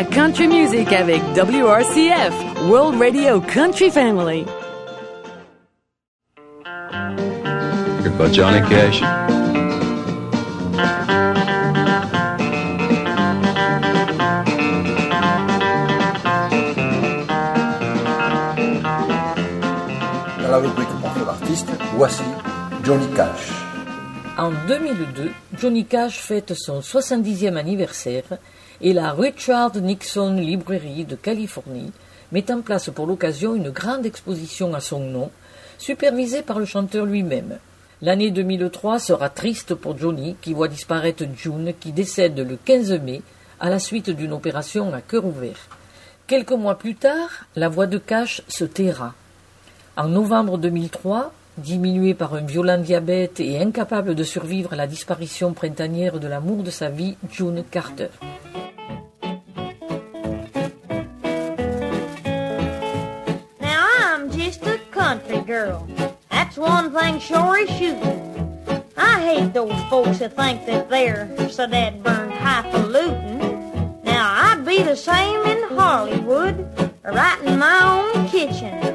[0.00, 2.32] La country music avec WRCF,
[2.70, 4.46] World Radio Country Family.
[8.18, 9.00] by Johnny Cash.
[20.38, 22.22] Dans la rubrique Portrait d'artiste, voici
[22.84, 23.50] Johnny Cash.
[24.38, 25.30] En 2002,
[25.60, 28.24] Johnny Cash fête son 70e anniversaire
[28.80, 31.92] et la Richard Nixon Librairie de Californie
[32.32, 35.30] met en place pour l'occasion une grande exposition à son nom,
[35.76, 37.58] supervisée par le chanteur lui-même.
[38.00, 43.20] L'année 2003 sera triste pour Johnny qui voit disparaître June qui décède le 15 mai
[43.60, 45.68] à la suite d'une opération à cœur ouvert.
[46.26, 49.12] Quelques mois plus tard, la voix de Cash se taira.
[49.98, 55.52] En novembre 2003, diminué par un violent diabète et incapable de survivre à la disparition
[55.52, 58.08] printanière de l'amour de sa vie, June Carter.
[63.60, 65.86] Now I'm just a country girl.
[66.30, 68.30] That's one thing sure is shooting.
[68.96, 73.38] I hate those folks that think that they're so that burned highfalutin.
[74.04, 76.66] Now I'd be the same in Hollywood,
[77.04, 78.89] right in my own kitchen.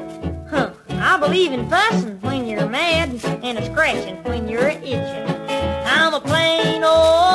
[1.26, 3.10] Believe in fussing when you're mad
[3.42, 5.26] and a scratching when you're itching.
[5.84, 7.25] I'm a plain old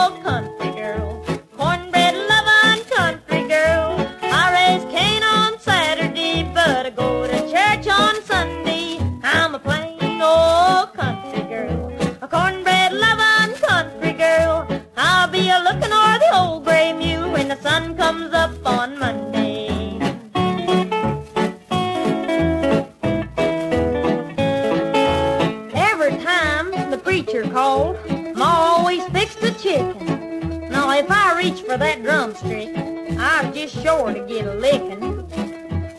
[33.91, 35.27] sure to get a licking.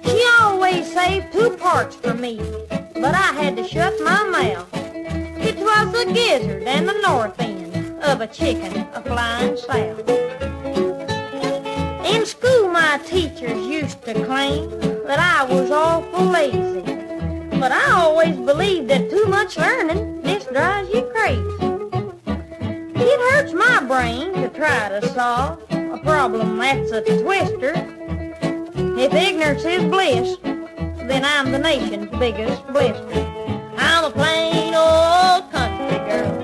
[0.05, 2.37] She always saved two parts for me,
[2.95, 4.69] but I had to shut my mouth.
[5.49, 10.09] It was the gizzard and the north end of a chicken a flying south.
[12.13, 14.71] In school, my teachers used to claim
[15.07, 16.81] that I was awful lazy.
[17.61, 21.43] But I always believed that too much learning just drives you crazy.
[22.95, 25.72] It hurts my brain to try to solve
[26.03, 27.73] problem that's a twister.
[28.99, 33.27] If ignorance is bliss, then I'm the nation's biggest blister.
[33.77, 36.42] I'm a plain old country girl,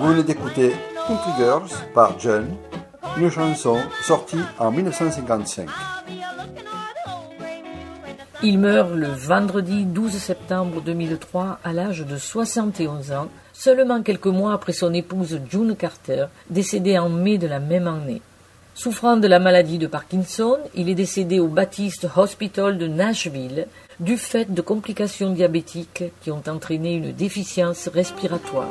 [0.00, 0.72] Vous venez d'écouter
[1.08, 2.46] Country Girls par John,
[3.16, 5.68] une chanson sortie en 1955.
[8.44, 14.52] Il meurt le vendredi 12 septembre 2003 à l'âge de 71 ans, seulement quelques mois
[14.52, 18.22] après son épouse June Carter, décédée en mai de la même année.
[18.76, 23.66] Souffrant de la maladie de Parkinson, il est décédé au Baptist Hospital de Nashville
[23.98, 28.68] du fait de complications diabétiques qui ont entraîné une déficience respiratoire.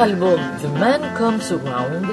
[0.00, 2.06] Le dernier album, The Man Comes Around,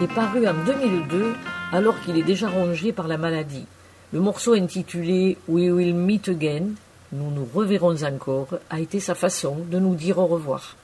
[0.00, 1.34] est paru en 2002
[1.72, 3.66] alors qu'il est déjà rongé par la maladie.
[4.12, 6.74] Le morceau intitulé We Will Meet Again,
[7.12, 10.76] Nous nous reverrons encore, a été sa façon de nous dire au revoir.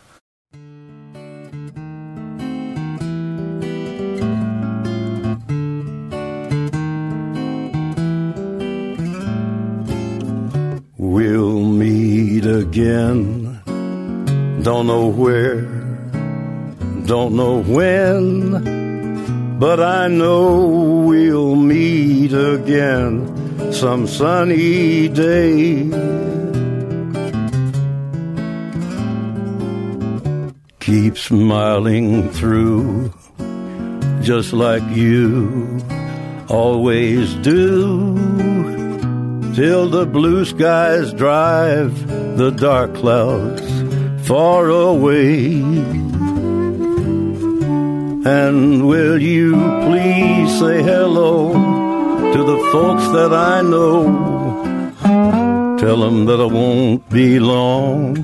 [10.98, 13.60] We'll meet again.
[14.62, 15.77] Don't know where,
[17.08, 25.88] don't know when, but I know we'll meet again some sunny day.
[30.80, 33.10] Keep smiling through,
[34.20, 35.80] just like you
[36.50, 38.18] always do
[39.54, 42.06] till the blue skies drive
[42.36, 43.66] the dark clouds
[44.28, 45.62] far away.
[48.28, 49.54] And will you
[49.86, 51.54] please say hello
[52.34, 53.94] to the folks that I know?
[55.78, 58.18] Tell them that I won't be long.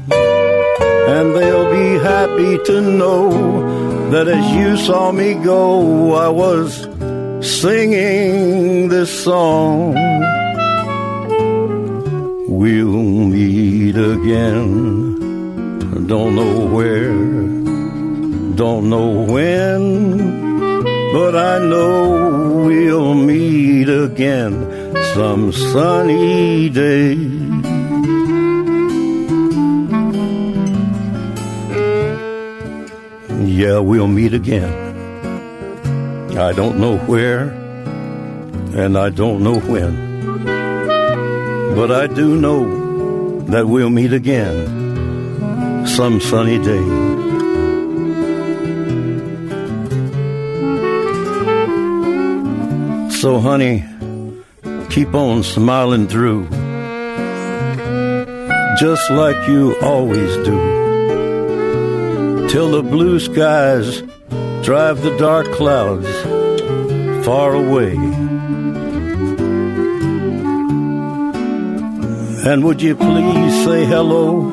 [1.15, 3.31] And they'll be happy to know
[4.11, 6.69] that as you saw me go, I was
[7.41, 9.95] singing this song.
[12.47, 13.03] We'll
[13.35, 14.67] meet again.
[16.07, 17.64] Don't know where,
[18.55, 20.83] don't know when,
[21.13, 27.15] but I know we'll meet again some sunny day.
[33.45, 34.73] Yeah, we'll meet again.
[36.39, 37.49] I don't know where,
[38.77, 40.15] and I don't know when.
[41.75, 47.34] But I do know that we'll meet again some sunny day.
[53.25, 53.83] So, honey,
[54.91, 56.47] keep on smiling through,
[58.79, 60.59] just like you always do,
[62.51, 64.03] till the blue skies
[64.63, 66.07] drive the dark clouds
[67.25, 67.95] far away.
[72.45, 74.53] And would you please say hello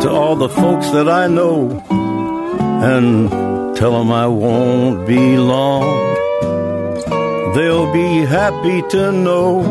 [0.00, 1.68] to all the folks that I know
[2.82, 6.11] and tell them I won't be long.
[7.54, 9.62] They'll be happy to know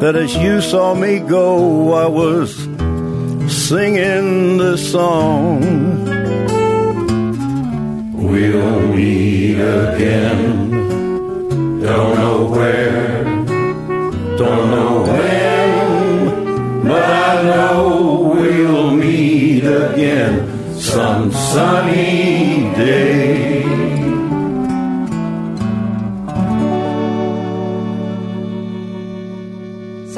[0.00, 2.56] that as you saw me go, I was
[3.46, 5.60] singing this song.
[8.14, 10.70] We'll meet again.
[11.82, 13.24] Don't know where,
[14.38, 23.43] don't know when, but I know we'll meet again some sunny day.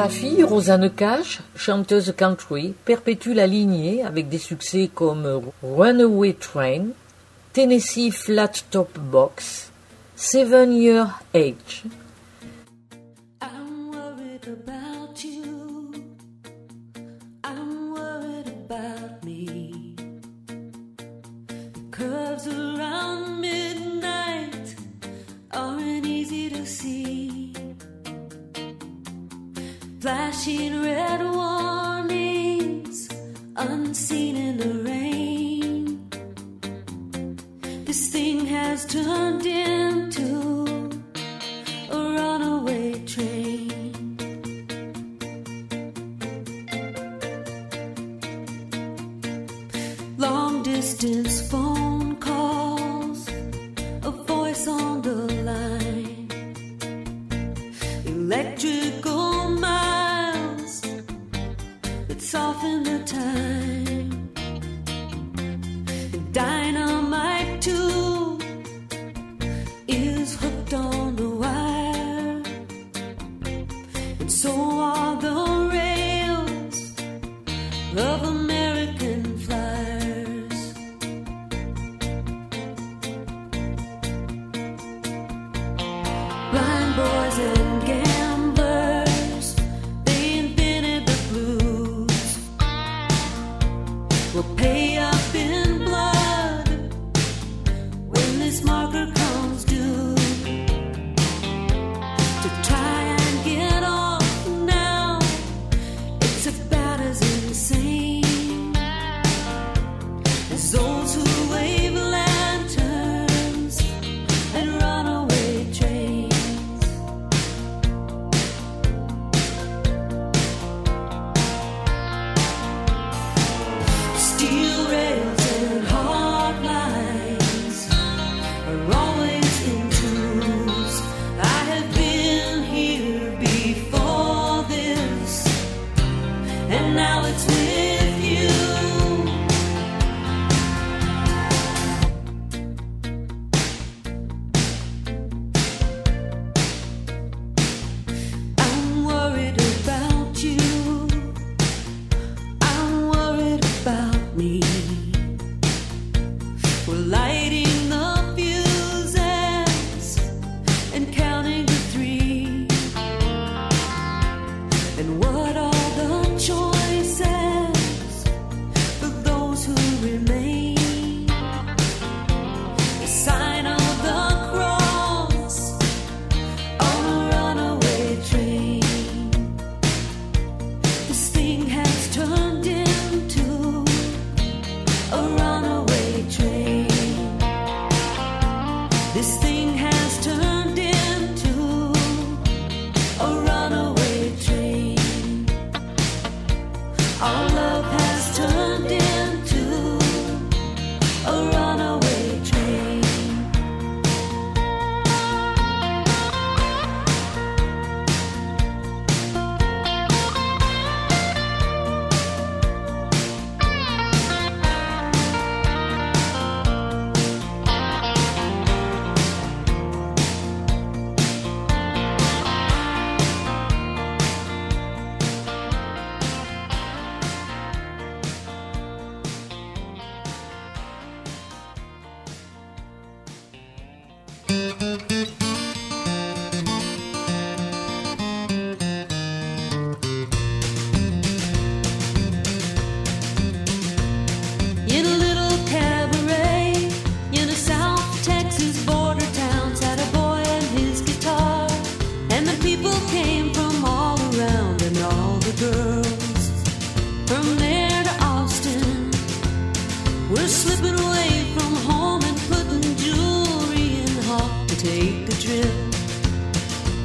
[0.07, 6.91] Sa fille, Rosanne Cash, chanteuse country, perpétue la lignée avec des succès comme Runaway Train,
[7.53, 9.73] Tennessee Flat Top Box,
[10.15, 11.83] Seven Year Age.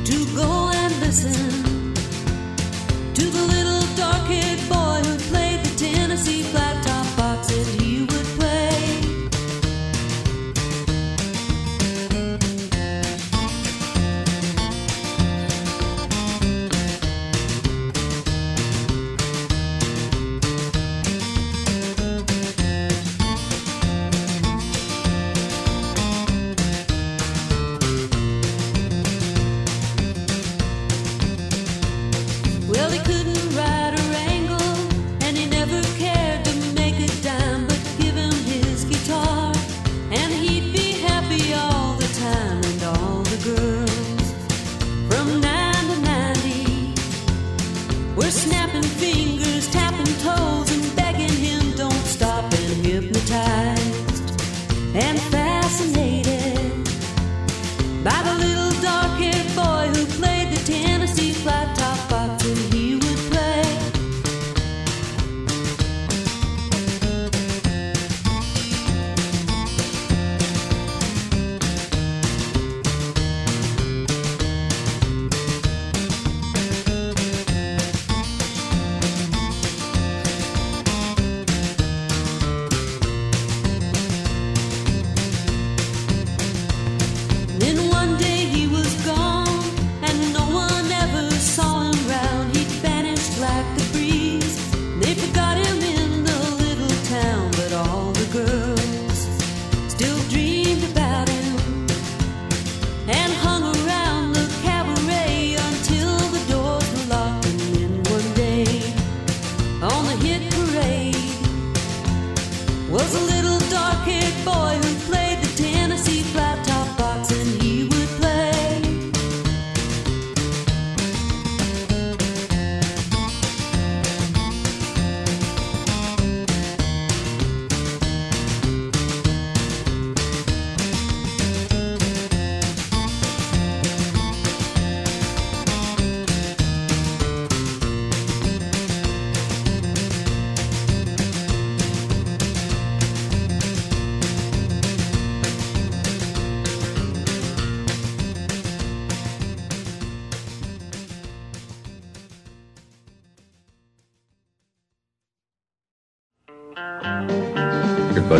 [0.05, 1.70] to go and listen.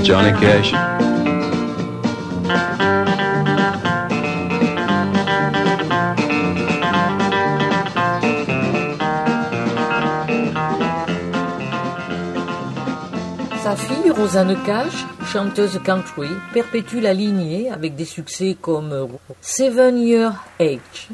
[0.03, 0.73] Johnny Cash.
[13.61, 19.07] Sa fille, Rosanne Cash, chanteuse country, perpétue la lignée avec des succès comme
[19.39, 21.09] Seven Year Age,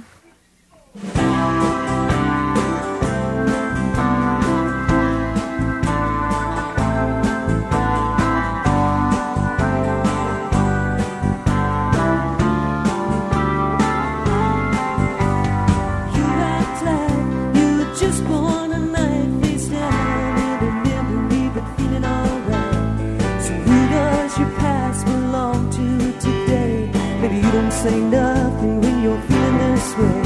[27.90, 30.22] say nothing when you're feeling this way.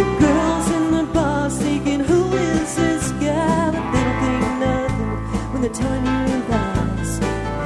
[0.00, 3.70] The girls in the bars thinking, who is this guy?
[3.74, 5.12] But they don't think nothing
[5.50, 7.12] when they're telling you lies.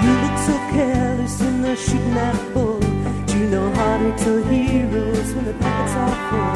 [0.02, 2.80] You look so careless in they're shooting that bull.
[3.28, 6.52] Do you know how to tell heroes when the pockets are full?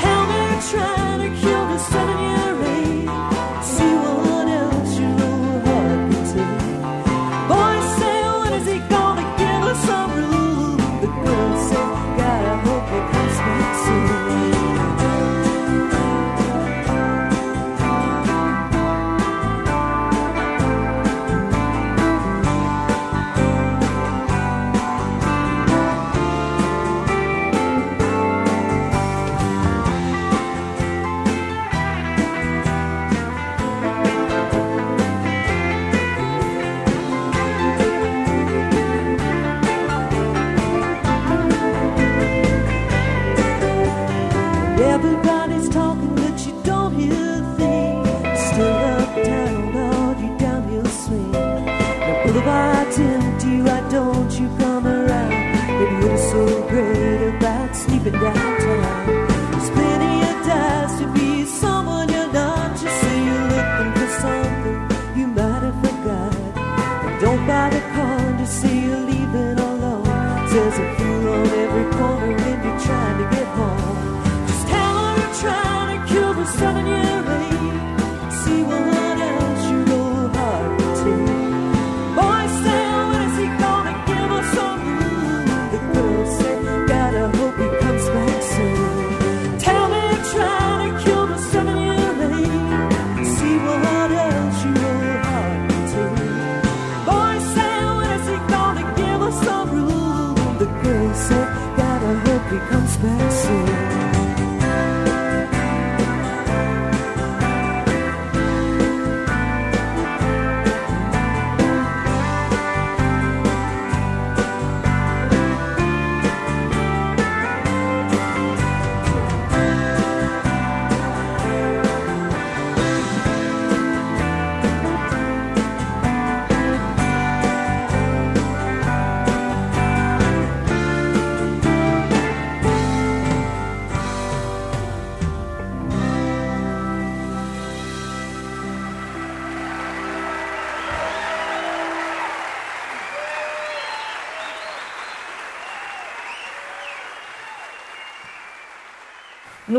[0.00, 1.09] Tell me you're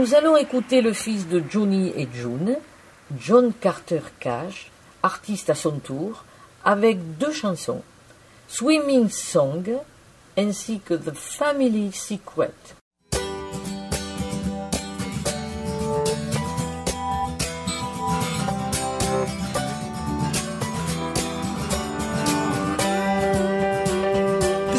[0.02, 2.56] Nous allons écouter le fils de Johnny et June,
[3.20, 4.72] John Carter Cash,
[5.04, 6.26] artiste à son tour,
[6.66, 7.84] avec deux chansons,
[8.48, 9.62] Swimming Song
[10.36, 12.50] ainsi que The Family Secret.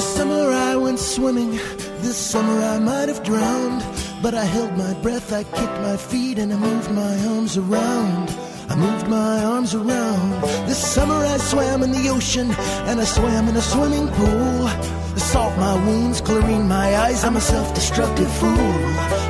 [0.01, 1.61] Summer went swimming.
[2.03, 4.02] This summer I might have drowned.
[4.23, 8.31] But I held my breath, I kicked my feet, and I moved my arms around.
[8.69, 10.43] I moved my arms around.
[10.69, 12.53] This summer I swam in the ocean,
[12.89, 14.71] and I swam in a swimming pool.
[15.15, 17.25] The salt my wounds, chlorine my eyes.
[17.25, 18.73] I'm a self destructive fool.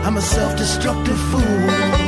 [0.06, 2.01] I'm a self destructive fool.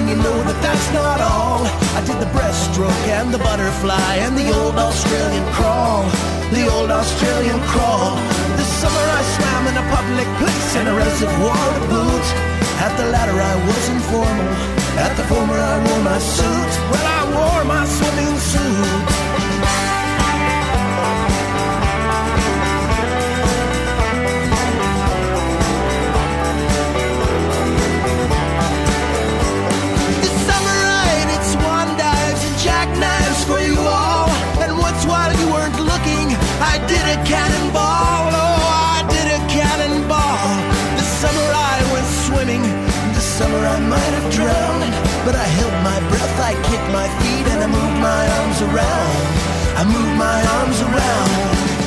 [0.00, 1.60] And you know that that's not all.
[1.92, 6.08] I did the breaststroke and the butterfly and the old Australian crawl.
[6.56, 8.16] The old Australian crawl.
[8.56, 12.26] This summer I swam in a public place in a reservoir to boot.
[12.80, 14.52] At the latter I was informal.
[15.04, 16.72] At the former I wore my suit.
[16.90, 19.49] Well, I wore my swimming suit.
[37.10, 40.46] A cannonball, oh, I did a cannonball.
[41.20, 42.62] Summer I went swimming,
[43.14, 44.94] this summer I might have drowned.
[45.26, 49.16] But I held my breath, I kicked my feet, and I moved my arms around.
[49.80, 51.79] I moved my arms around.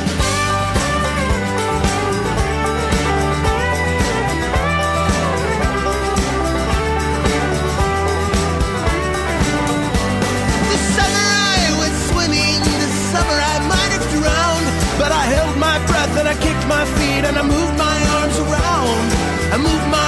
[16.67, 19.05] My feet and I moved my arms around.
[19.53, 20.02] I moved my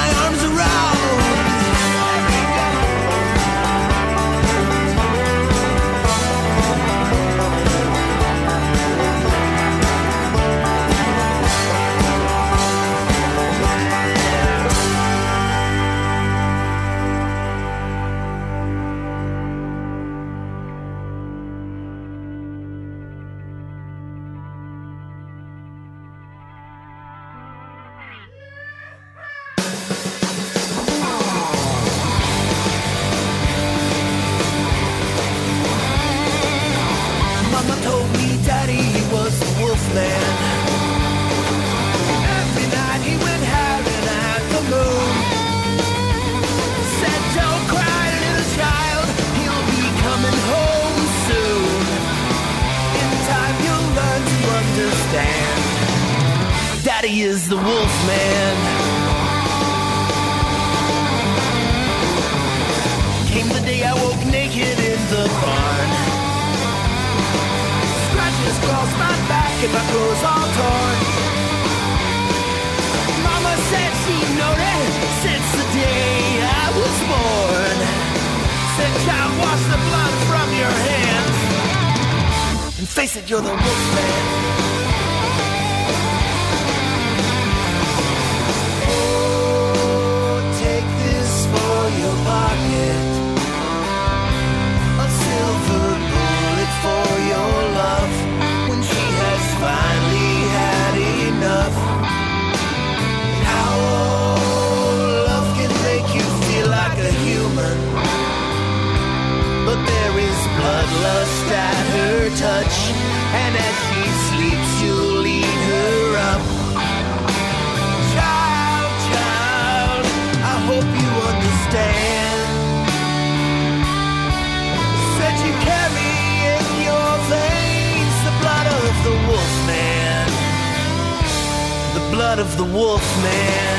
[132.15, 133.77] blood of the wolf man.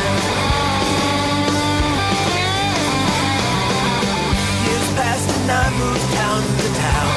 [4.64, 7.12] Years passed and I moved town to town.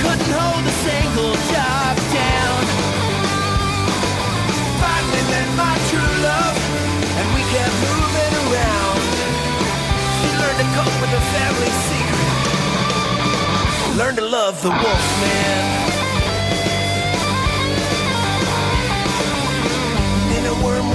[0.00, 1.92] Couldn't hold a single job
[2.22, 2.60] down.
[4.80, 6.56] Finally met my true love,
[7.20, 9.00] and we kept moving around.
[10.16, 12.30] She learned to cope with the family secret.
[14.00, 15.93] Learned to love the wolf man.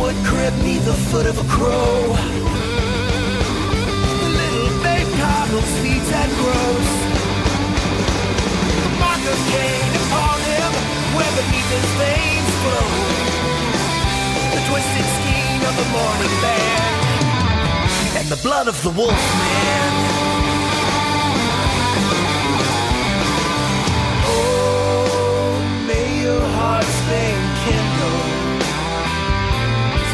[0.09, 2.15] Wormwood crib neath the foot of a crow.
[4.21, 6.89] The little babe coddles, feeds and grows.
[8.83, 10.71] The mark of Cain upon him,
[11.15, 12.87] where beneath his veins flow.
[14.53, 16.79] The twisted skein of the morning bear.
[18.19, 19.88] And the blood of the wolf man.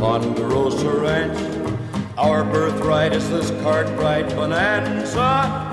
[0.00, 1.38] Ponderosa Ranch.
[2.16, 5.68] Our birthright is this Cartwright bonanza.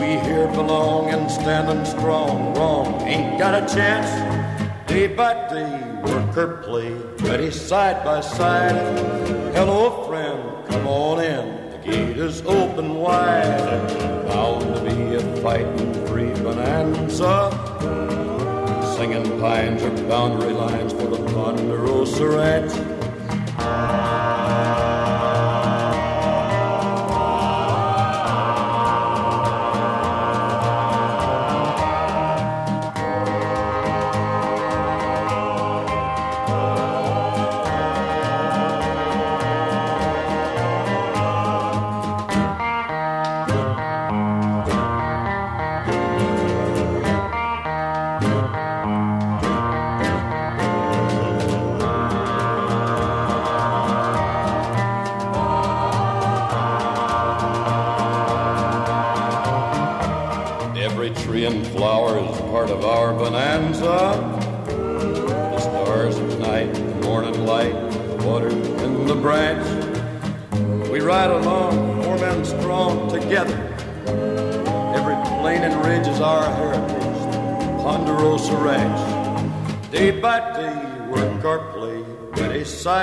[0.00, 2.54] We here belong and standing strong.
[2.54, 4.08] Wrong, ain't got a chance.
[4.88, 6.94] Day by day, worker play,
[7.28, 8.72] ready side by side.
[9.54, 11.72] Hello, friend, come on in.
[11.72, 13.60] The gate is open wide.
[14.28, 17.50] Bound to be a fighting free bonanza.
[18.96, 22.95] Singing pines are boundary lines for the Ponderosa Ranch.
[23.66, 24.05] Every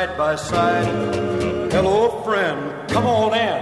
[0.05, 1.71] side by side.
[1.71, 3.59] Hello, friend, come on in.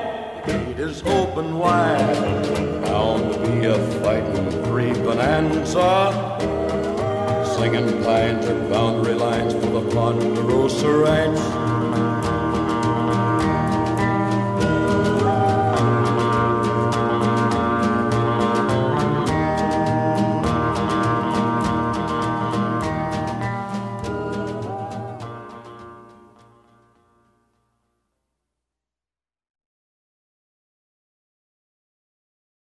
[0.48, 2.84] Gate is open wide.
[2.84, 5.92] Bound to be a fighting free bonanza.
[7.56, 10.61] Singing pines are boundary lines for the Ponderosa.